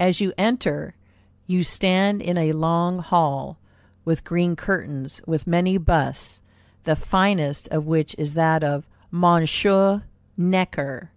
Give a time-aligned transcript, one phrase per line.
[0.00, 0.96] As you enter,
[1.46, 3.56] you stand in a long hall,
[4.04, 6.40] with green curtains, with many busts,
[6.82, 10.02] the finest of which is that of Monsieur
[10.36, 11.12] Necker.